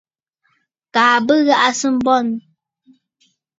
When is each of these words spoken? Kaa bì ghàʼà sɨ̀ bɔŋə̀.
Kaa 0.93 1.15
bì 1.25 1.33
ghàʼà 1.47 1.69
sɨ̀ 1.79 1.91
bɔŋə̀. 2.05 2.33